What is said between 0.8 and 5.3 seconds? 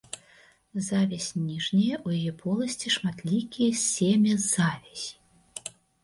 Завязь ніжняя, у яе поласці шматлікія семязавязі.